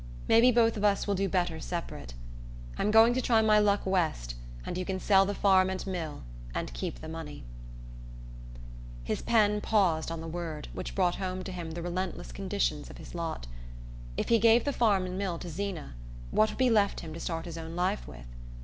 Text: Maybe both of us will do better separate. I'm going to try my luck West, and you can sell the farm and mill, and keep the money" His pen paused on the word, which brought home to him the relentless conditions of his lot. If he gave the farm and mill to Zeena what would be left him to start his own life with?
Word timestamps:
Maybe 0.27 0.51
both 0.51 0.77
of 0.77 0.83
us 0.83 1.05
will 1.05 1.13
do 1.13 1.29
better 1.29 1.59
separate. 1.59 2.15
I'm 2.79 2.89
going 2.89 3.13
to 3.13 3.21
try 3.21 3.43
my 3.43 3.59
luck 3.59 3.85
West, 3.85 4.33
and 4.65 4.75
you 4.75 4.83
can 4.83 4.99
sell 4.99 5.27
the 5.27 5.35
farm 5.35 5.69
and 5.69 5.85
mill, 5.85 6.23
and 6.55 6.73
keep 6.73 6.99
the 7.01 7.07
money" 7.07 7.43
His 9.03 9.21
pen 9.21 9.61
paused 9.61 10.09
on 10.09 10.19
the 10.19 10.27
word, 10.27 10.69
which 10.73 10.95
brought 10.95 11.17
home 11.17 11.43
to 11.43 11.51
him 11.51 11.73
the 11.73 11.83
relentless 11.83 12.31
conditions 12.31 12.89
of 12.89 12.97
his 12.97 13.13
lot. 13.13 13.45
If 14.17 14.29
he 14.29 14.39
gave 14.39 14.63
the 14.65 14.73
farm 14.73 15.05
and 15.05 15.19
mill 15.19 15.37
to 15.37 15.49
Zeena 15.49 15.93
what 16.31 16.49
would 16.49 16.57
be 16.57 16.71
left 16.71 17.01
him 17.01 17.13
to 17.13 17.19
start 17.19 17.45
his 17.45 17.59
own 17.59 17.75
life 17.75 18.07
with? 18.07 18.25